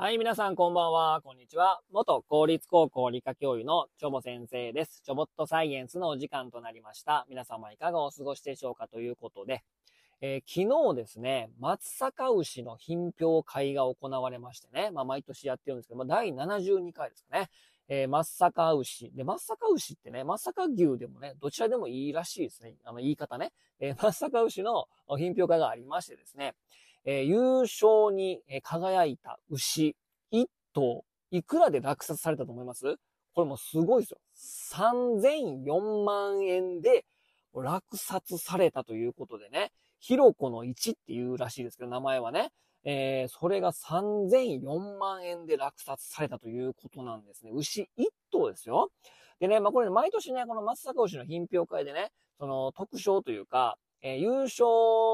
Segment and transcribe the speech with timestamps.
[0.00, 1.20] はい、皆さんこんばんは。
[1.24, 1.80] こんにちは。
[1.90, 5.02] 元公立高校理科教諭のチョボ先生です。
[5.04, 7.26] チョボットサイエンスのお時間となりました。
[7.28, 9.64] 皆様いかがお過ごしでしょうかということで、
[10.20, 17.48] えー、昨日ですね、松阪牛の品評会が行われましてね、まあ毎年やってるんですけど、まあ第72回ですかね。
[17.88, 19.10] えー、松阪牛。
[19.16, 22.76] で、松阪牛ってね、松阪牛でもね、どちらでもいいらしいですね。
[22.84, 23.50] あの言い方ね。
[23.80, 26.54] えー、松阪牛の品評会がありましてですね、
[27.10, 29.96] えー、優勝に輝いた牛
[30.30, 30.44] 1
[30.74, 32.98] 頭、いくらで落札されたと思います？
[33.32, 34.18] これもすごいですよ。
[35.16, 37.06] 3004万円で
[37.54, 42.50] 落札されたということでね、ひろこの1っていうらしいですけど、名前はね。
[42.84, 47.52] えー、それが3004万円で落札されたということなんですね。
[47.54, 48.90] 牛1頭ですよ。
[49.40, 54.64] でね、まあこれ、ね、毎年ね、この松阪牛の品評会でね、その特賞というか、えー、優勝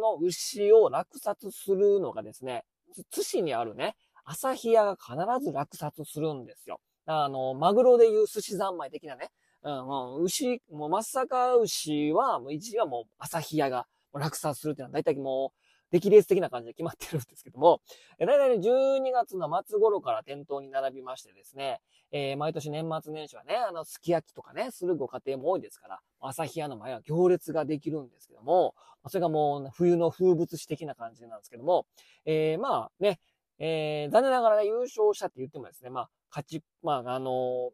[0.00, 2.64] の牛を落札するのがですね、
[3.10, 6.80] 津市にあるね、朝日屋が必ず落札するんですよ。
[7.06, 9.30] あの、マグロでいう寿司三昧的なね、
[9.62, 17.80] うん、うん牛、もう松阪牛は、もう一時はもう朝日屋が落札するっていうのはだいたいもう、出来レース的な感じで決まってるんですけども、
[18.18, 21.80] 大体12月の末頃から店頭に並びましてですね、
[22.10, 28.74] えー、毎年年末年始はね、あの、すき焼きとかね、するご家庭も多いですから、朝日屋の前は行列ができるんですけども、
[29.08, 31.86] それがもう冬の風物詩的な感じなんですけども、
[32.24, 33.20] えー、まあね、
[33.58, 37.72] えー、残念ながら、ね、優勝したって言ってもですね、まあ、勝ち、まあ、あの、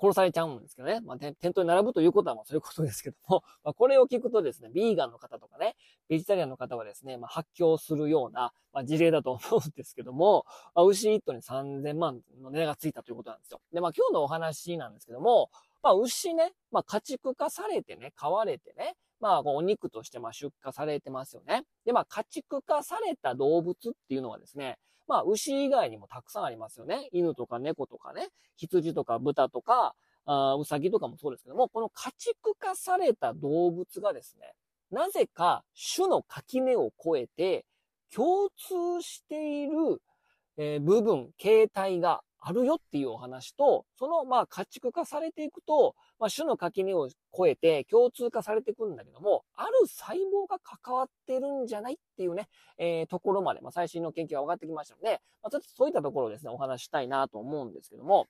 [0.00, 1.00] 殺されちゃうんですけどね。
[1.00, 5.76] まあ、店頭に並ぶということは、もう、そういうことですけども、 まあ、これを聞くとですね、ビーガンの方とかね、
[6.08, 13.60] ベジタリアンの方はですね、まあ、発狂するような、まあ、事例だと思うんですけども、まあ、牛1頭に3000万の値がついたということなんですよ。
[13.72, 15.50] で、まあ、今日のお話なんですけども、
[15.82, 21.64] まあ、牛ね、まあ、家畜化されてね、飼われてね、まあ、お肉としてまあ出荷されてますよね。
[21.84, 27.08] で、まあ、家畜化された動物っていうのはですね、まあ、牛以外にもたくさんありますよね。
[27.12, 29.94] 犬とか猫とかね、羊とか豚とか、
[30.26, 34.52] あウサギとかもそうですけども、この家畜化された動物がですね、
[34.90, 35.64] なぜか
[35.96, 37.64] 種の垣根を越えて
[38.14, 40.00] 共通している、
[40.56, 47.16] えー、部分、形態があるよっていうお話と、その、まあ、家畜化されていくと、まあ、種の垣根を越
[47.48, 58.26] えて共通化されていくんだけども、ある細胞が関わってるんじゃないっていうね、えー、ところまで、まあ、最新の研究が分かってきましたので、まあ、ちょっとそういったところをですね、お話したいなと思うんですけども、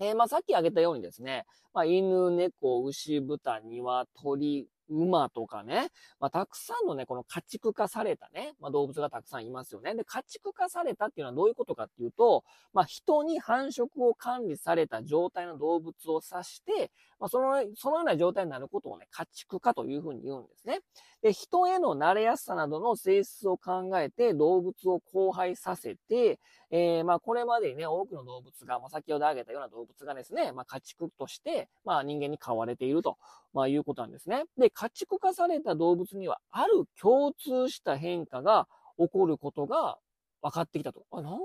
[0.00, 5.88] えー、まあ、さっき挙げたようにですね、まあ、犬、猫、牛、豚、鶏、馬とかね、
[6.20, 9.94] まあ、たくさんのね、この家畜化されたね、まあ、動物がたくさんいますよね。
[9.94, 20.80] で、家畜化されたっていうのはどういうことかっていうと、まあ、人に繁殖を管理された状態の動物を指して、まあ、その、そのような状態になることをね、家畜化というふうに言うんですね。
[21.22, 26.38] で、人への慣れやすさなどの性質を考えて動物を交配させて、
[26.70, 33.18] えー、まあ、これまでにね、多くの動物が、まあ、先ほど挙げたような動物がですね、まあ、家畜として、まあ、人間に飼われていると、
[33.52, 34.44] まあ、いうことなんですね。
[34.58, 38.66] で、家畜化された動物には、ある共通した変化が
[38.98, 39.98] 起こることが
[40.42, 41.04] 分かってきたと。
[41.12, 41.38] あ、なんか、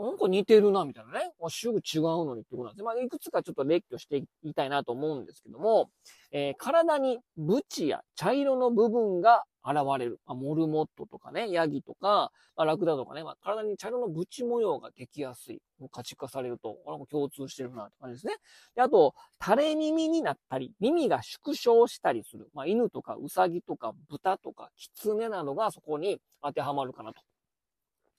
[0.00, 1.32] なんか似てるな、みたいなね。
[1.50, 2.84] すぐ違うのにってことなんですね。
[2.84, 5.90] まあ、いくつかちょっと列挙していきたいなと思うんですけども、
[6.32, 10.20] えー、体にブチや茶色の部分が現れる。
[10.26, 15.60] まあ、モルモットとかね、ヤギとか、まあ、ラクダとかね、まあ、体に茶色のブチ模様ができやすい。
[15.90, 18.34] 価値化されると、なんか共通してるなって感じですね。
[18.76, 22.48] で、あと、垂れ耳になったり、耳が縮小したりする。
[22.54, 27.20] まあ、犬とかウサギとか豚とかキツネなどがそこに当てはまるかなと。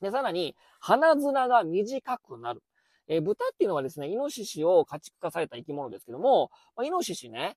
[0.02, 2.62] で、さらに、鼻面が短くなる。
[3.08, 7.56] えー、豚っていうのはですね、イノシシを家畜化された生き物ですけども、まあ、イノシシね、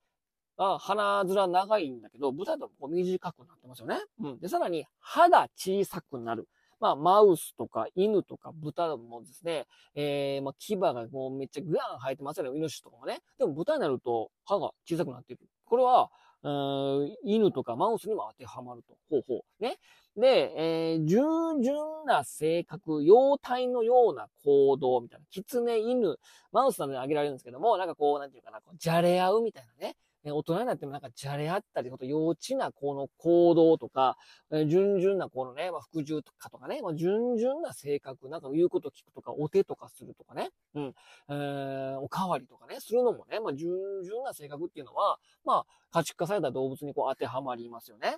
[0.58, 3.96] あ鼻面長いんだけど、豚と短くなってますよね。
[4.20, 4.38] うん。
[4.40, 6.48] で、さらに、歯が小さくなる。
[6.80, 13.20] まあ、マウスとか犬とか豚もですね、えー、まあ、牙がもうめっちゃグワン生えてますよね、イノシとかもね。
[13.38, 15.40] でも豚になると歯が小さくなっていく。
[15.64, 16.10] これは、
[16.44, 18.96] うん犬とかマウスにも当てはまると。
[19.10, 19.62] ほうほう。
[19.62, 19.76] ね。
[20.16, 21.18] で、えー、従
[21.60, 21.76] 順
[22.06, 26.18] な性格、様態のような行動みたいな、狐、犬、
[26.52, 29.96] マウスなどに挙げられるんですけども、なんかこう、なんていうかな、こうじゃれ合うみたいなね。
[30.32, 34.16] 大人になってもなんかじゃれ合ったり、ほんと幼稚なこの行動とか、
[34.50, 40.94] え順々なこのね、まあ、服従とかとかね、まあ、順々な性格、なんか言うこと聞くとか、お手とかするとかね、うん、
[41.28, 48.16] えー、おかわりとかね、するのもね、まあ、順々な性格っていうのは、まあ、家畜化された動物にこう当てはまりますよね。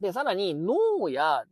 [0.00, 1.44] で、さらに脳や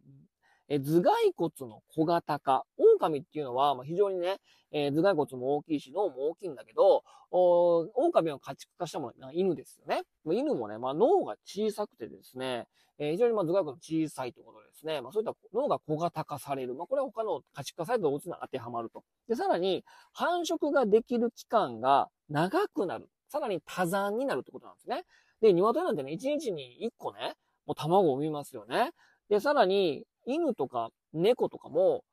[0.68, 4.36] え頭蓋骨の小型化、狼っていうのは、まあ、非常にね、
[4.70, 10.02] えー、頭蓋骨も大きいし、脳も大きいんだけど、お狼を家畜化したものは犬ですよね。
[10.26, 12.66] 犬もね、まあ、脳が小さくてですね、
[12.98, 15.00] えー、非常にま頭蓋骨小さいということですね。
[15.00, 16.74] まあ、そういった脳が小型化される。
[16.74, 19.04] まあ、これは他の家畜化された動物に当てはまると。
[19.28, 23.08] で、さらに、繁殖ができる期間が長くなる。
[23.28, 25.04] さらに多産になるってことなんですね。
[25.40, 27.36] で、鶏なんてね、1日に1個ね、
[27.66, 28.92] もう卵を産みますよね。
[29.28, 32.04] で、さらに、犬とか猫とかも、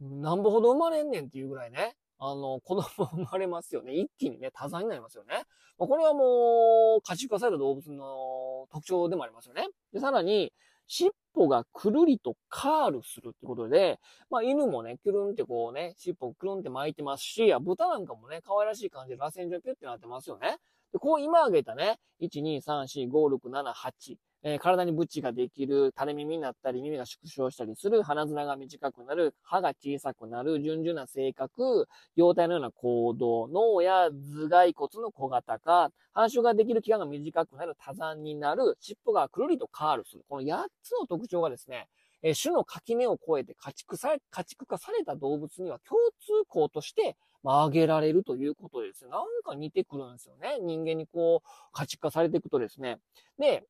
[0.00, 3.94] 何歩ほど生まれんねんっていうぐらいね、あの、子供生まれますよね。
[3.98, 5.44] 一気にね、多産になりますよね。
[5.78, 9.66] まあ、これはもう、家畜化された動物の特徴でもありますよね。
[9.92, 10.52] で、さらに、
[10.86, 13.98] 尻尾がくるりとカールするってことで、
[14.28, 20.58] まあ犬もね、くるんってこうね、尻尾くるんって巻いてますし、豚なんかもね、可愛らしい感じで螺旋状ピュってなってますよね。
[20.92, 31.86] で、こう今挙げたね、1、2、3、4、5、6、7、8、えー、体にブチができる、垂れ耳になったり、耳が縮小したりする、鼻面が短くなる、歯が小さくなる、順々な性格、
[32.16, 40.24] 容体のような行動、脳や頭蓋骨の小型化、繁殖ができる期間が短くなる、多産になる、尻尾がくるりとカールする。
[40.28, 41.88] この8つの特徴がですね、
[42.22, 50.58] え種の垣根を越えて家畜さ、家畜化された動物には共通項として、まあ、挙げられるということですなんか似てくるんですよね。
[50.60, 52.98] 人間にこう、家畜化されていくとですね。
[53.38, 53.64] で、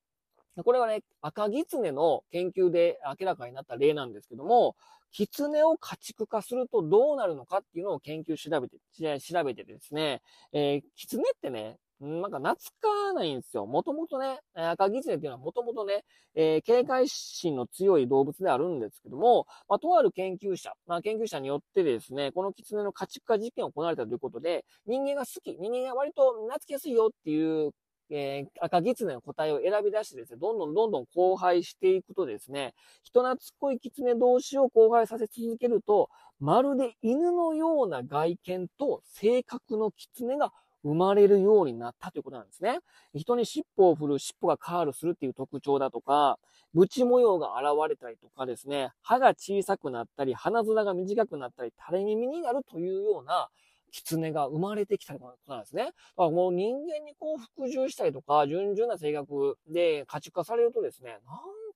[0.57, 4.77] これはね、赤狐の研究で明らかになった例なんですけども、
[5.13, 8.77] 狐を家畜化するとどうなるのかっていうのを研究調べて、
[9.21, 10.23] 調べてですね、
[10.53, 13.65] えー、狐ってね、なんか懐かないんですよ。
[13.67, 16.05] もともとね、赤狐っていうのはもともとね、
[16.35, 27.71] えー、警戒心の強い動物であるんですけども、まあ、とある研究者、まあ、研究者によってですね、この狐の家畜化実験を行われたということで、人間が好き、人間が割と懐きやすいよっていう
[28.11, 36.11] えー、赤狐の個体を選び出してですね、どんどんどんどん交配していくとですね、人懐っこい狐同士を交配させ続けると、
[36.41, 40.53] まるで犬のような外見と性格の狐が
[40.83, 42.81] 生まれるようになったということなんですね。
[43.15, 46.39] 人に尻尾を振る、尻尾がカールするっていう特徴だとか、
[46.75, 53.49] ブチ模様が現れたりとかですね、歯が小さくなったり、鼻面が短くなったり、垂れ耳になるというような、
[53.93, 55.85] 狐が生まれてきたことなんですね。
[55.85, 61.19] だからもう人間にこう服従したりとか、順々な性格で家畜化されるとですね、なん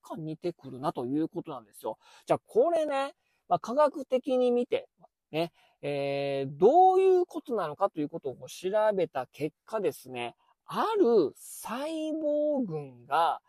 [0.02, 1.98] か似てくるなということなんですよ。
[2.26, 3.12] じゃあこれね、
[3.48, 4.88] まあ、科学的に見て、
[5.30, 5.52] ね、
[5.82, 10.34] えー、どういうことなのかということを調べた結果ですね、
[10.66, 13.40] ある細胞群が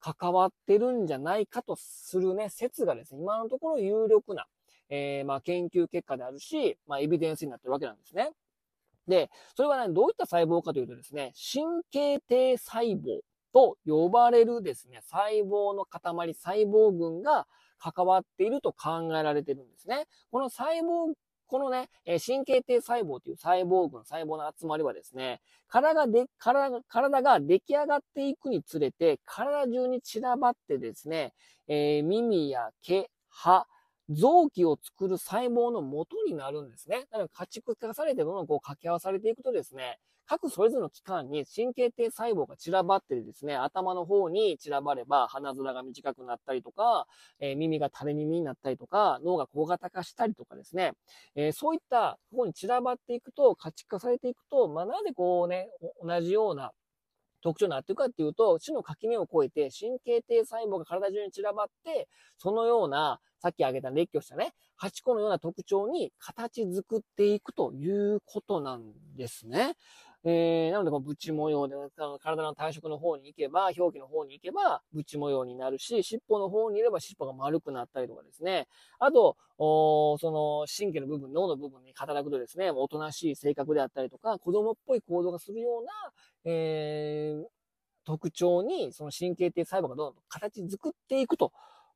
[0.00, 4.46] 関わってるんじゃないかとするね、説がですね、今のところ有力な、
[4.88, 8.30] えー、まあ、研究結果であるし、まあ、エビデンスになってるわけなんですね。
[9.06, 13.20] で、それはね、どういった細胞かというとですね、神経定細胞
[13.52, 17.46] と呼ばれるですね、細胞の塊、細胞群が
[17.78, 20.06] 関わっていると考えられてるんですね。
[20.30, 21.14] この細胞
[21.48, 31.32] このね、神経定細胞という細胞群、細胞の集まりはですね、体がで、体体が出来上がっていくにつれて、体中に散らばってですね、
[31.66, 33.66] えー、耳や毛、歯、
[34.10, 37.06] 臓器を作る細胞の元になるんですね。
[37.10, 47.06] だから家畜化されてどんどんこう掛け合わされていくとですね、各それぞれの器官に神経定細胞が散らばってですね、頭の方に散らばれば鼻面が短くなったりとか、
[47.40, 50.92] えー、耳が垂れ耳になったりとか、脳が小型化したりとかですね、
[51.34, 55.70] えー、そういった方に散らばっていくと、家畜化されていくと、まあ、なぜこうね、
[56.02, 56.72] 同じような
[57.42, 64.52] 特徴になっていくかっていうと、種の垣根を越えて神経定細胞が体中に散らばって、そのような、さっき挙げた列挙したね、
[64.82, 68.82] 8個のような特徴に形作っていくということなん
[69.16, 69.76] ですね。
[70.24, 71.76] えー、なので、こう、ブチ模様で、
[72.20, 78.66] 体の体色の方に行けば、表記の方に行けば、ブチ模様になるし、尻尾の方にいれば尻尾が丸くなったりとかですね。
[78.98, 85.92] あと、おその、神経の部分、脳の部分に働くとですね、おとなしい性格であったりとか、子供っぽい行動がするような、
[86.50, 87.44] えー、
[88.06, 91.52] 特徴に、その神経定細胞がどんどん形作っていくと、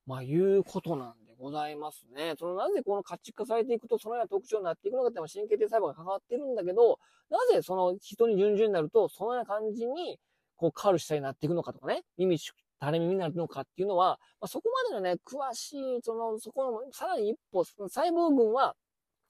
[0.06, 2.34] まあ、いうことなんでございますね。
[2.38, 6.98] その、なぜこの家畜化されていくと、そのような特徴になっていくのかっていうのは神経定細胞が関わってるんだけど、
[7.30, 10.18] なぜその人に順々になると、そのような感じに、
[10.56, 18.76] こう、カールしたになっていくのかとかね、耳、垂れ耳になるのかっていうのは、まあ、そこまでのね、詳しい、その、そこの、さらに一歩、細胞群は、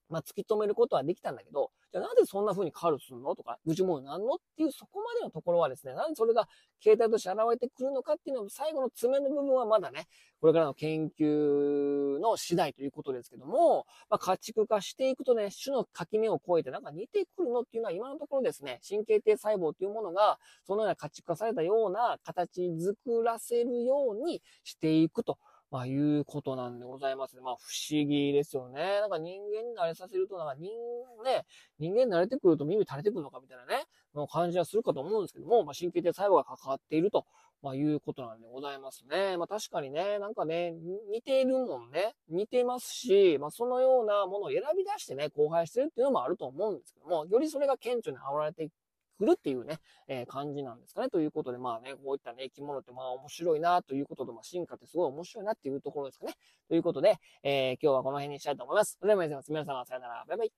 [0.08, 3.36] まあ、突き止めることはできたんだけど、じゃあなぜそんな風にカールするの？
[3.36, 4.34] とか、愚痴もなんの？
[4.34, 6.48] っていうそこまでのところはですね、なんでそれが
[6.80, 10.06] 形態として現れてくるのかっていうのは、最後の爪の部分はまだね、
[10.40, 25.38] これからの研究の次第ということですけども、まあ、家畜化していくとね、種の垣根を越えてなんか似てくるのっていうのは今のところですね、神経定細胞というものが、そのような家畜化されたような形作らせるようにしていくと。
[25.72, 27.40] まあ、いうことなんでございます。
[27.40, 29.00] まあ、不思議ですよね。
[29.00, 30.70] なんか人間に慣れさせると、なんか人、
[31.24, 31.46] ね、
[31.78, 37.24] 人間に慣れてくると耳垂れてくるのかみたいなね、の感じはするかと思うんですけども、まあ、神経的細胞が関わっていると、
[37.62, 39.38] まあ、いうことなんでございますね。
[39.38, 40.74] まあ、確かにね、なんかね、
[41.10, 48.72] 似ているもんね、似てますし、まあ、そのようなものを選び出してね、荒廃してるっていうのもあると思うんですけども、よりそれが顕著に煽られていく
[49.18, 49.78] くるっていうね、
[50.08, 51.10] えー、感じなんですかね。
[51.10, 56.34] ということで、まあね、こういったね、生き物ってまあ面白いなということと、まあ進化ってすごい面白いなっていうところですかね。
[56.68, 58.96] ということで、えー、今日はこの辺にしたいと思います。
[59.00, 60.24] それではます、皆様さよなら。
[60.28, 60.52] バイバイ。